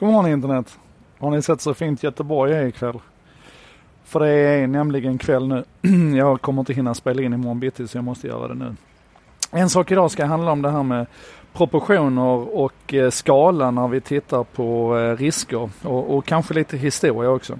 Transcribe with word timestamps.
Godmorgon 0.00 0.32
internet. 0.32 0.78
Har 1.18 1.30
ni 1.30 1.42
sett 1.42 1.60
så 1.60 1.74
fint 1.74 2.02
Göteborg 2.02 2.52
är 2.52 2.66
ikväll? 2.66 2.98
För 4.04 4.20
det 4.20 4.28
är 4.28 4.66
nämligen 4.66 5.18
kväll 5.18 5.48
nu. 5.48 5.64
jag 6.16 6.40
kommer 6.40 6.60
inte 6.62 6.72
hinna 6.72 6.94
spela 6.94 7.22
in 7.22 7.32
imorgon 7.32 7.60
bitti 7.60 7.88
så 7.88 7.98
jag 7.98 8.04
måste 8.04 8.26
göra 8.26 8.48
det 8.48 8.54
nu. 8.54 8.76
En 9.50 9.70
sak 9.70 9.90
idag 9.90 10.10
ska 10.10 10.24
handla 10.24 10.52
om 10.52 10.62
det 10.62 10.70
här 10.70 10.82
med 10.82 11.06
proportioner 11.52 12.56
och 12.56 12.94
eh, 12.94 13.10
skala 13.10 13.70
när 13.70 13.88
vi 13.88 14.00
tittar 14.00 14.44
på 14.44 14.98
eh, 14.98 15.16
risker 15.16 15.70
och, 15.82 16.16
och 16.16 16.26
kanske 16.26 16.54
lite 16.54 16.76
historia 16.76 17.30
också. 17.30 17.58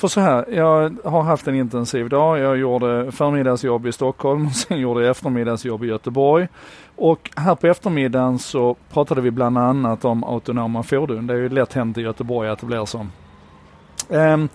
För 0.00 0.08
så 0.08 0.20
här, 0.20 0.44
jag 0.50 0.96
har 1.04 1.22
haft 1.22 1.48
en 1.48 1.54
intensiv 1.54 2.08
dag. 2.08 2.38
Jag 2.38 2.56
gjorde 2.56 3.12
förmiddagsjobb 3.12 3.86
i 3.86 3.92
Stockholm 3.92 4.46
och 4.46 4.52
sen 4.68 4.80
gjorde 4.80 5.00
jag 5.00 5.10
eftermiddagsjobb 5.10 5.84
i 5.84 5.86
Göteborg. 5.86 6.48
Och 6.96 7.30
här 7.36 7.54
på 7.54 7.66
eftermiddagen 7.66 8.38
så 8.38 8.76
pratade 8.92 9.20
vi 9.20 9.30
bland 9.30 9.58
annat 9.58 10.04
om 10.04 10.24
autonoma 10.24 10.82
fordon. 10.82 11.26
Det 11.26 11.34
är 11.34 11.38
ju 11.38 11.48
lätt 11.48 11.72
hänt 11.72 11.98
i 11.98 12.00
Göteborg 12.00 12.48
att 12.48 12.58
det 12.58 12.66
blir 12.66 12.84
så. 12.84 13.06
Ehm, 14.10 14.48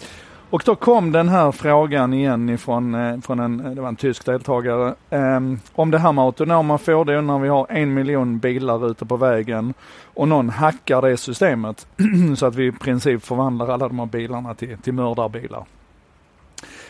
och 0.50 0.64
då 0.66 0.76
kom 0.76 1.12
den 1.12 1.30
här 1.30 1.52
frågan 1.52 2.14
igen 2.14 2.50
ifrån 2.50 2.96
eh, 2.96 3.20
från 3.20 3.40
en, 3.40 3.66
eh, 3.66 3.72
det 3.72 3.82
var 3.82 3.88
en 3.88 3.96
tysk 3.96 4.26
deltagare, 4.26 4.96
um, 5.10 5.60
om 5.74 5.92
det 5.92 6.00
här 6.00 6.12
med 6.12 6.24
autonoma 6.24 6.78
fordon 6.78 7.28
när 7.28 7.40
vi 7.40 7.48
har 7.48 7.68
en 7.70 7.94
miljon 7.94 8.40
bilar 8.40 8.92
ute 8.92 9.06
på 9.06 9.18
vägen 9.18 9.74
och 10.14 10.28
någon 10.28 10.50
hackar 10.50 11.02
det 11.02 11.18
systemet 11.18 11.88
så 12.38 12.46
att 12.46 12.56
vi 12.56 12.68
i 12.68 12.72
princip 12.72 13.24
förvandlar 13.24 13.68
alla 13.68 13.88
de 13.88 14.00
här 14.00 14.06
bilarna 14.06 14.54
till, 14.54 14.78
till 14.78 14.94
mördarbilar. 14.94 15.66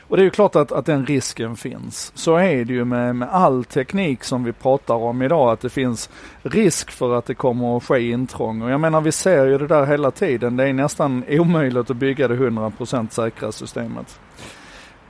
Och 0.08 0.18
det 0.18 0.22
är 0.22 0.26
ju 0.26 0.30
klart 0.30 0.55
att, 0.55 0.72
att 0.72 0.86
den 0.86 1.05
risken 1.05 1.55
finns. 1.55 2.12
Så 2.16 2.36
är 2.36 2.66
det 2.66 2.73
ju 2.73 2.86
med, 2.86 3.16
med 3.16 3.30
all 3.32 3.64
teknik 3.66 4.23
som 4.23 4.44
vi 4.44 4.52
pratar 4.52 4.95
om 4.95 5.22
idag, 5.22 5.52
att 5.52 5.62
det 5.62 5.70
finns 5.70 6.09
risk 6.41 6.91
för 6.91 7.18
att 7.18 7.26
det 7.26 7.36
kommer 7.36 7.78
att 7.78 7.84
ske 7.84 8.09
intrång. 8.09 8.62
Och 8.62 8.72
jag 8.72 8.80
menar, 8.80 9.02
vi 9.02 9.12
ser 9.12 9.45
ju 9.45 9.58
det 9.58 9.68
där 9.68 9.86
hela 9.86 10.12
tiden. 10.12 10.58
Det 10.58 10.64
är 10.64 10.73
nästan 10.73 11.23
omöjligt 11.30 11.90
att 11.90 11.98
bygga 11.98 12.28
det 12.28 12.36
100% 12.36 13.09
säkra 13.09 13.52
systemet. 13.52 14.20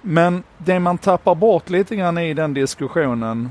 Men 0.07 0.43
det 0.57 0.79
man 0.79 0.97
tappar 0.97 1.35
bort 1.35 1.69
lite 1.69 1.95
grann 1.95 2.17
i 2.17 2.33
den 2.33 2.53
diskussionen, 2.53 3.49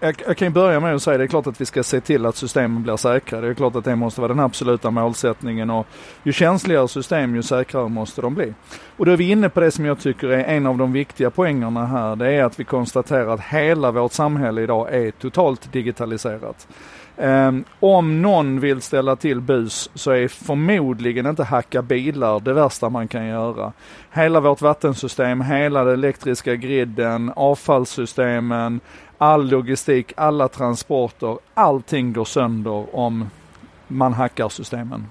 jag, 0.00 0.22
jag 0.26 0.36
kan 0.36 0.48
ju 0.48 0.52
börja 0.54 0.80
med 0.80 0.94
att 0.94 1.02
säga 1.02 1.18
det 1.18 1.24
är 1.24 1.28
klart 1.28 1.46
att 1.46 1.60
vi 1.60 1.64
ska 1.64 1.82
se 1.82 2.00
till 2.00 2.26
att 2.26 2.36
systemen 2.36 2.82
blir 2.82 2.96
säkra. 2.96 3.40
Det 3.40 3.48
är 3.48 3.54
klart 3.54 3.76
att 3.76 3.84
det 3.84 3.96
måste 3.96 4.20
vara 4.20 4.28
den 4.28 4.40
absoluta 4.40 4.90
målsättningen 4.90 5.70
och 5.70 5.86
ju 6.22 6.32
känsligare 6.32 6.88
system 6.88 7.34
ju 7.34 7.42
säkrare 7.42 7.88
måste 7.88 8.20
de 8.20 8.34
bli. 8.34 8.54
Och 8.96 9.06
då 9.06 9.12
är 9.12 9.16
vi 9.16 9.30
inne 9.30 9.48
på 9.48 9.60
det 9.60 9.70
som 9.70 9.84
jag 9.84 10.00
tycker 10.00 10.28
är 10.28 10.44
en 10.44 10.66
av 10.66 10.78
de 10.78 10.92
viktiga 10.92 11.30
poängerna 11.30 11.86
här. 11.86 12.16
Det 12.16 12.32
är 12.32 12.44
att 12.44 12.60
vi 12.60 12.64
konstaterar 12.64 13.34
att 13.34 13.40
hela 13.40 13.90
vårt 13.90 14.12
samhälle 14.12 14.62
idag 14.62 14.94
är 14.94 15.10
totalt 15.10 15.72
digitaliserat. 15.72 16.68
Um, 17.16 17.64
om 17.80 18.22
någon 18.22 18.60
vill 18.60 18.82
ställa 18.82 19.16
till 19.16 19.40
bus 19.40 19.90
så 19.94 20.10
är 20.10 20.28
förmodligen 20.28 21.26
inte 21.26 21.44
hacka 21.44 21.82
bilar 21.82 22.40
det 22.40 22.52
värsta 22.52 22.88
man 22.88 23.08
kan 23.08 23.26
göra. 23.26 23.72
Hela 24.10 24.40
vårt 24.40 24.62
vattensystem, 24.62 25.40
hela 25.40 25.84
den 25.84 25.94
elektriska 25.94 26.56
griden, 26.56 27.32
avfallssystemen, 27.36 28.80
all 29.18 29.50
logistik, 29.50 30.12
alla 30.16 30.48
transporter, 30.48 31.38
allting 31.54 32.12
går 32.12 32.24
sönder 32.24 32.96
om 32.96 33.30
man 33.88 34.12
hackar 34.12 34.48
systemen. 34.48 35.06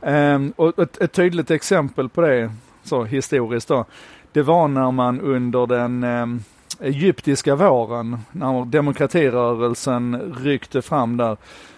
Um, 0.00 0.52
och 0.56 0.78
ett, 0.78 1.00
ett, 1.00 1.12
tydligt 1.12 1.50
exempel 1.50 2.08
på 2.08 2.20
det, 2.20 2.52
så 2.82 3.04
historiskt 3.04 3.68
då, 3.68 3.84
det 4.32 4.42
var 4.42 4.68
när 4.68 4.90
man 4.90 5.20
under 5.20 5.66
den 5.66 6.04
um, 6.04 6.44
egyptiska 6.80 7.54
våren, 7.56 8.18
när 8.32 8.64
demokratirörelsen 8.64 10.34
ryckte 10.38 10.82
fram 10.82 11.16
där, 11.16 11.36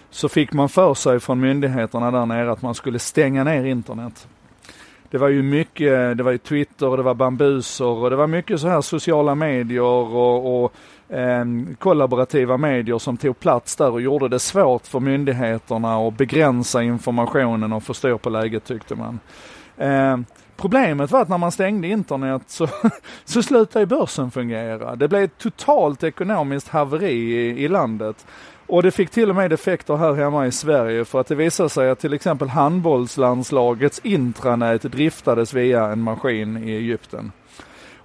så 0.09 0.29
fick 0.29 0.53
man 0.53 0.69
för 0.69 0.93
sig 0.93 1.19
från 1.19 1.39
myndigheterna 1.39 2.11
där 2.11 2.25
nere 2.25 2.51
att 2.51 2.61
man 2.61 2.75
skulle 2.75 2.99
stänga 2.99 3.43
ner 3.43 3.63
internet. 3.63 4.27
Det 5.09 5.17
var 5.17 5.27
ju 5.27 5.43
mycket, 5.43 6.17
det 6.17 6.23
var 6.23 6.31
ju 6.31 6.37
Twitter 6.37 6.87
och 6.87 6.97
det 6.97 7.03
var 7.03 7.13
bambuser 7.13 7.85
och 7.85 8.09
det 8.09 8.15
var 8.15 8.27
mycket 8.27 8.59
så 8.59 8.67
här 8.67 8.81
sociala 8.81 9.35
medier 9.35 9.81
och, 9.81 10.63
och 10.63 10.73
eh, 11.15 11.45
kollaborativa 11.79 12.57
medier 12.57 12.97
som 12.97 13.17
tog 13.17 13.39
plats 13.39 13.75
där 13.75 13.91
och 13.91 14.01
gjorde 14.01 14.27
det 14.27 14.39
svårt 14.39 14.87
för 14.87 14.99
myndigheterna 14.99 16.07
att 16.07 16.17
begränsa 16.17 16.83
informationen 16.83 17.73
och 17.73 17.83
få 17.83 17.93
styr 17.93 18.17
på 18.17 18.29
läget 18.29 18.63
tyckte 18.63 18.95
man. 18.95 19.19
Eh, 19.77 20.17
Problemet 20.57 21.11
var 21.11 21.21
att 21.21 21.29
när 21.29 21.37
man 21.37 21.51
stängde 21.51 21.87
internet 21.87 22.41
så, 22.47 22.67
så 23.25 23.43
slutade 23.43 23.85
börsen 23.85 24.31
fungera. 24.31 24.95
Det 24.95 25.07
blev 25.07 25.23
ett 25.23 25.37
totalt 25.37 26.03
ekonomiskt 26.03 26.67
haveri 26.67 27.13
i, 27.13 27.63
i 27.63 27.67
landet. 27.67 28.25
Och 28.67 28.83
det 28.83 28.91
fick 28.91 29.09
till 29.09 29.29
och 29.29 29.35
med 29.35 29.53
effekter 29.53 29.95
här 29.95 30.13
hemma 30.13 30.47
i 30.47 30.51
Sverige 30.51 31.05
för 31.05 31.21
att 31.21 31.27
det 31.27 31.35
visade 31.35 31.69
sig 31.69 31.89
att 31.89 31.99
till 31.99 32.13
exempel 32.13 32.49
handbollslandslagets 32.49 33.99
intranät 34.03 34.81
driftades 34.81 35.53
via 35.53 35.85
en 35.85 36.01
maskin 36.01 36.57
i 36.57 36.71
Egypten. 36.71 37.31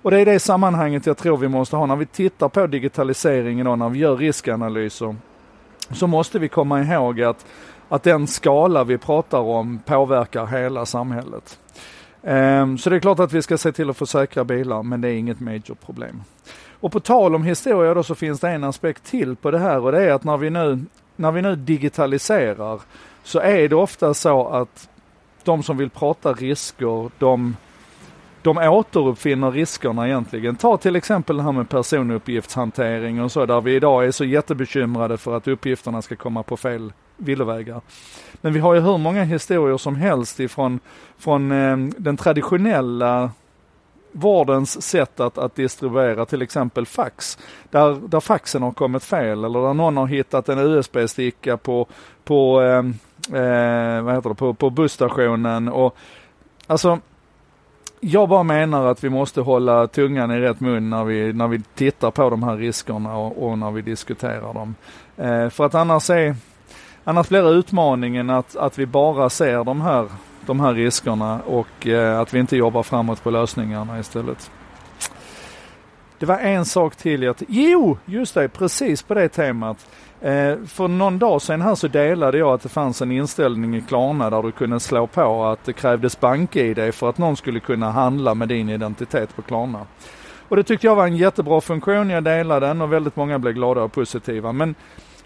Och 0.03 0.11
det 0.11 0.21
är 0.21 0.27
det 0.27 0.41
sammanhanget 0.41 1.07
jag 1.07 1.17
tror 1.17 1.37
vi 1.37 1.49
måste 1.49 1.77
ha 1.77 1.87
när 1.87 1.97
vi 1.97 2.07
tittar 2.07 2.49
på 2.49 2.67
digitaliseringen 2.67 3.67
och 3.67 3.79
när 3.79 3.89
vi 3.89 3.99
gör 3.99 4.17
riskanalyser. 4.17 5.17
Så 5.91 6.07
måste 6.07 6.39
vi 6.39 6.49
komma 6.49 6.83
ihåg 6.83 7.23
att, 7.23 7.47
att 7.91 8.03
den 8.03 8.27
skala 8.27 8.84
vi 8.84 8.99
pratar 8.99 9.39
om 9.39 9.81
påverkar 9.87 10.47
hela 10.47 10.87
samhället. 10.87 11.59
Ehm, 12.23 12.78
så 12.78 12.91
det 12.91 12.97
är 12.97 13.01
klart 13.01 13.19
att 13.19 13.33
vi 13.33 13.43
ska 13.43 13.59
se 13.59 13.73
till 13.73 13.91
att 13.91 13.97
få 13.97 14.06
säkra 14.06 14.45
bilar, 14.45 14.83
men 14.83 15.01
det 15.01 15.09
är 15.09 15.12
inget 15.12 15.41
major 15.41 15.75
problem. 15.87 16.23
Och 16.81 16.93
på 16.93 17.01
tal 17.01 17.34
om 17.34 17.43
historia 17.43 17.95
då 17.95 18.03
så 18.03 18.15
finns 18.15 18.41
det 18.41 18.51
en 18.51 18.65
aspekt 18.65 19.05
till 19.05 19.37
på 19.37 19.51
det 19.51 19.59
här 19.59 19.81
och 19.81 19.93
det 19.93 20.03
är 20.03 20.12
att 20.12 20.25
när 20.25 20.37
vi 20.37 20.51
nu, 20.51 20.84
när 21.17 21.33
vi 21.33 21.43
nu 21.43 21.56
digitaliserar 21.56 22.81
så 23.23 23.41
är 23.41 23.69
det 23.69 23.77
ofta 23.77 24.15
så 24.15 24.49
att 24.49 24.89
de 25.45 25.62
som 25.62 25.77
vill 25.77 25.91
prata 25.91 26.33
risker, 26.33 27.11
de, 27.19 27.57
de 28.43 28.59
återuppfinner 28.59 29.51
riskerna 29.51 30.09
egentligen. 30.09 30.57
Ta 30.57 30.77
till 30.77 30.97
exempel 30.97 31.37
det 31.37 31.43
här 31.43 31.53
med 31.53 31.69
personuppgiftshantering 31.69 33.22
och 33.22 33.33
så 33.33 33.47
där 33.47 33.61
vi 33.61 33.75
idag 33.75 34.05
är 34.07 34.11
så 34.11 34.25
jättebekymrade 34.25 35.17
för 35.17 35.37
att 35.37 35.49
uppgifterna 35.49 36.03
ska 36.03 36.17
komma 36.17 36.43
på 36.43 36.57
fel 36.57 36.93
villovägar. 37.21 37.81
Men 38.41 38.53
vi 38.53 38.61
har 38.61 38.75
ju 38.75 38.81
hur 38.81 38.99
många 38.99 39.25
historier 39.25 39.77
som 39.77 39.97
helst 39.97 40.41
ifrån 40.41 40.81
från, 41.19 41.53
eh, 41.53 41.77
den 41.99 42.17
traditionella 42.17 43.31
vårdens 44.13 44.83
sätt 44.83 45.21
att, 45.21 45.39
att 45.39 45.55
distribuera 45.55 46.27
till 46.27 46.43
exempel 46.43 46.87
fax. 46.87 47.39
Där, 47.71 48.09
där 48.09 48.21
faxen 48.21 48.63
har 48.63 48.73
kommit 48.73 49.05
fel 49.05 49.45
eller 49.45 49.63
där 49.67 49.75
någon 49.75 49.97
har 49.97 50.07
hittat 50.07 50.49
en 50.49 50.59
USB-sticka 50.59 51.57
på, 51.57 51.87
på, 52.25 52.63
eh, 52.63 52.79
eh, 53.43 54.03
vad 54.03 54.15
heter 54.15 54.29
det, 54.29 54.35
på, 54.35 54.55
på 54.55 54.71
busstationen. 54.71 55.69
Och, 55.69 55.97
alltså, 56.67 56.99
jag 58.01 58.29
bara 58.29 58.43
menar 58.43 58.87
att 58.87 59.05
vi 59.05 59.11
måste 59.11 59.41
hålla 59.41 59.87
tungan 59.87 60.31
i 60.31 60.41
rätt 60.41 60.61
mun 60.61 60.91
när 60.91 61.05
vi, 61.05 61.33
när 61.33 61.49
vi 61.49 61.63
tittar 61.75 62.11
på 62.11 62.31
de 62.31 62.43
här 62.43 62.57
riskerna 62.57 63.17
och, 63.17 63.49
och 63.49 63.59
när 63.59 63.71
vi 63.71 63.83
diskuterar 63.83 64.55
dem. 64.55 64.75
Eh, 65.17 65.49
för 65.49 65.67
att 65.67 65.75
annars 65.75 66.11
är 66.11 66.37
Annars 67.05 67.28
blir 67.28 67.43
det 67.43 67.49
utmaningen 67.49 68.31
att, 68.31 68.56
att 68.56 68.78
vi 68.78 68.87
bara 68.87 69.31
ser 69.31 69.65
de 69.65 69.81
här, 69.81 70.06
de 70.47 70.61
här 70.61 70.75
riskerna 70.75 71.41
och 71.47 71.87
eh, 71.87 72.21
att 72.21 72.34
vi 72.34 72.38
inte 72.38 72.56
jobbar 72.56 72.83
framåt 72.83 73.22
på 73.22 73.31
lösningarna 73.31 74.00
istället. 74.00 74.50
Det 76.19 76.27
var 76.27 76.39
en 76.39 76.65
sak 76.65 76.97
till 76.97 77.22
jag... 77.22 77.37
Jo, 77.49 77.99
just 78.05 78.34
det, 78.34 78.49
precis 78.49 79.03
på 79.03 79.15
det 79.15 79.28
temat. 79.28 79.89
Eh, 80.21 80.56
för 80.66 80.89
någon 80.89 81.19
dag 81.19 81.43
sedan 81.43 81.62
här 81.62 81.75
så 81.75 81.89
delade 81.89 82.39
jag 82.39 82.55
att 82.55 82.62
det 82.62 82.69
fanns 82.69 83.03
en 83.03 83.12
inställning 83.12 83.77
i 83.77 83.81
Klarna 83.81 84.31
där 84.31 84.43
du 84.43 84.53
kunde 84.53 84.81
slå 84.81 85.06
på 85.06 85.44
att 85.44 85.65
det 85.65 85.72
krävdes 85.72 86.21
bank-id 86.21 86.94
för 86.94 87.09
att 87.09 87.19
någon 87.19 87.37
skulle 87.37 87.60
kunna 87.60 87.91
handla 87.91 88.34
med 88.34 88.49
din 88.49 88.69
identitet 88.69 89.37
på 89.37 89.43
Klarna. 89.43 89.87
Och 90.49 90.56
det 90.56 90.62
tyckte 90.62 90.87
jag 90.87 90.97
var 90.97 91.06
en 91.06 91.16
jättebra 91.16 91.60
funktion, 91.60 92.10
jag 92.10 92.25
delade 92.25 92.66
den 92.66 92.81
och 92.81 92.93
väldigt 92.93 93.16
många 93.16 93.39
blev 93.39 93.55
glada 93.55 93.83
och 93.83 93.93
positiva. 93.93 94.53
Men 94.53 94.75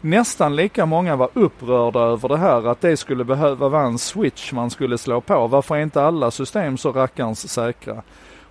nästan 0.05 0.57
lika 0.57 0.87
många 0.87 1.17
var 1.17 1.29
upprörda 1.35 2.01
över 2.01 2.29
det 2.29 2.39
här, 2.39 2.69
att 2.69 2.81
det 2.81 2.97
skulle 2.97 3.25
behöva 3.25 3.69
vara 3.69 3.83
en 3.83 3.99
switch 3.99 4.53
man 4.53 4.71
skulle 4.71 4.99
slå 4.99 5.21
på. 5.21 5.47
Varför 5.47 5.77
är 5.77 5.83
inte 5.83 6.03
alla 6.03 6.31
system 6.31 6.77
så 6.79 6.93
rackarns 6.93 7.49
säkra? 7.49 8.03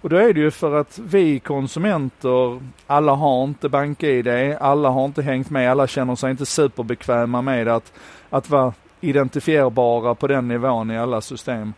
Och 0.02 0.10
då 0.10 0.16
är 0.16 0.34
det 0.34 0.40
ju 0.40 0.52
för 0.52 0.76
att 0.76 1.00
vi 1.00 1.40
konsumenter, 1.40 2.62
alla 2.88 3.14
har 3.14 3.44
inte 3.44 3.70
BankID, 3.70 4.28
alla 4.60 4.90
har 4.90 5.06
inte 5.06 5.22
hängt 5.22 5.50
med, 5.50 5.72
alla 5.72 5.88
känner 5.88 6.16
sig 6.16 6.32
inte 6.32 6.46
superbekväma 6.46 7.42
med 7.42 7.68
att, 7.68 7.94
att 8.30 8.50
vara 8.50 8.74
identifierbara 9.02 10.16
på 10.16 10.28
den 10.28 10.48
nivån 10.48 10.92
i 10.92 10.98
alla 10.98 11.22
system. 11.22 11.74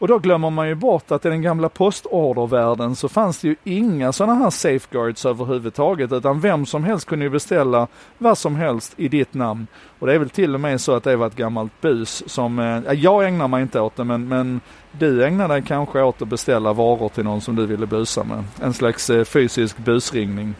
Och 0.00 0.08
då 0.08 0.18
glömmer 0.18 0.50
man 0.50 0.68
ju 0.68 0.74
bort 0.74 1.10
att 1.10 1.26
i 1.26 1.28
den 1.28 1.42
gamla 1.42 1.68
postordervärlden 1.68 2.96
så 2.96 3.08
fanns 3.08 3.40
det 3.40 3.48
ju 3.48 3.56
inga 3.64 4.12
sådana 4.12 4.34
här 4.34 4.50
safeguards 4.50 5.26
överhuvudtaget 5.26 6.12
utan 6.12 6.40
vem 6.40 6.66
som 6.66 6.84
helst 6.84 7.06
kunde 7.06 7.24
ju 7.24 7.30
beställa 7.30 7.86
vad 8.18 8.38
som 8.38 8.56
helst 8.56 8.94
i 8.96 9.08
ditt 9.08 9.34
namn. 9.34 9.66
Och 9.98 10.06
det 10.06 10.14
är 10.14 10.18
väl 10.18 10.30
till 10.30 10.54
och 10.54 10.60
med 10.60 10.80
så 10.80 10.92
att 10.94 11.04
det 11.04 11.16
var 11.16 11.26
ett 11.26 11.36
gammalt 11.36 11.80
bus 11.80 12.22
som, 12.26 12.58
eh, 12.58 12.92
jag 12.92 13.26
ägnar 13.26 13.48
mig 13.48 13.62
inte 13.62 13.80
åt 13.80 13.96
det 13.96 14.04
men, 14.04 14.28
men 14.28 14.60
du 14.92 15.24
ägnar 15.24 15.48
dig 15.48 15.62
kanske 15.62 16.02
åt 16.02 16.22
att 16.22 16.28
beställa 16.28 16.72
varor 16.72 17.08
till 17.08 17.24
någon 17.24 17.40
som 17.40 17.56
du 17.56 17.66
ville 17.66 17.86
busa 17.86 18.24
med. 18.24 18.44
En 18.62 18.72
slags 18.72 19.10
eh, 19.10 19.24
fysisk 19.24 19.78
busringning. 19.78 20.54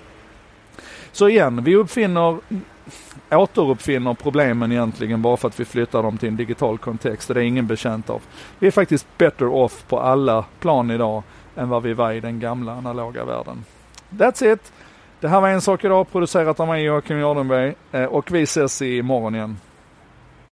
Så 1.12 1.28
igen, 1.28 1.64
vi 1.64 1.76
uppfinner 1.76 2.38
återuppfinner 3.32 4.14
problemen 4.14 4.72
egentligen 4.72 5.22
bara 5.22 5.36
för 5.36 5.48
att 5.48 5.60
vi 5.60 5.64
flyttar 5.64 6.02
dem 6.02 6.18
till 6.18 6.28
en 6.28 6.36
digital 6.36 6.78
kontext 6.78 7.30
och 7.30 7.34
det 7.34 7.40
är 7.40 7.44
ingen 7.44 7.66
bekänt 7.66 8.10
av. 8.10 8.22
Vi 8.58 8.66
är 8.66 8.70
faktiskt 8.70 9.06
better 9.18 9.46
off 9.46 9.84
på 9.88 10.00
alla 10.00 10.44
plan 10.60 10.90
idag 10.90 11.22
än 11.56 11.68
vad 11.68 11.82
vi 11.82 11.92
var 11.92 12.12
i 12.12 12.20
den 12.20 12.40
gamla 12.40 12.72
analoga 12.72 13.24
världen. 13.24 13.64
That's 14.10 14.52
it! 14.52 14.72
Det 15.20 15.28
här 15.28 15.40
var 15.40 15.48
En 15.48 15.60
sak 15.60 15.84
idag 15.84 16.12
producerat 16.12 16.60
av 16.60 16.68
mig 16.68 16.84
Joakim 16.84 17.18
Jardenberg 17.18 17.74
eh, 17.92 18.04
och 18.04 18.32
vi 18.32 18.42
ses 18.42 18.82
imorgon 18.82 19.34
igen. 19.34 19.56